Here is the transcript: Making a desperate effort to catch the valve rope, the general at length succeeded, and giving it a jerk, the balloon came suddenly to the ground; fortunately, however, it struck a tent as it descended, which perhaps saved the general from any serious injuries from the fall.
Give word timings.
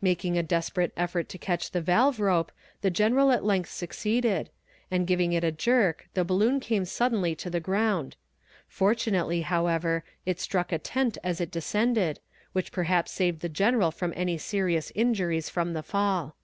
Making 0.00 0.38
a 0.38 0.42
desperate 0.42 0.90
effort 0.96 1.28
to 1.28 1.36
catch 1.36 1.70
the 1.70 1.82
valve 1.82 2.18
rope, 2.18 2.50
the 2.80 2.88
general 2.88 3.30
at 3.30 3.44
length 3.44 3.68
succeeded, 3.68 4.48
and 4.90 5.06
giving 5.06 5.34
it 5.34 5.44
a 5.44 5.52
jerk, 5.52 6.08
the 6.14 6.24
balloon 6.24 6.60
came 6.60 6.86
suddenly 6.86 7.34
to 7.34 7.50
the 7.50 7.60
ground; 7.60 8.16
fortunately, 8.68 9.42
however, 9.42 10.02
it 10.24 10.40
struck 10.40 10.72
a 10.72 10.78
tent 10.78 11.18
as 11.22 11.42
it 11.42 11.50
descended, 11.50 12.20
which 12.54 12.72
perhaps 12.72 13.12
saved 13.12 13.40
the 13.40 13.50
general 13.50 13.90
from 13.90 14.14
any 14.16 14.38
serious 14.38 14.92
injuries 14.94 15.50
from 15.50 15.74
the 15.74 15.82
fall. 15.82 16.36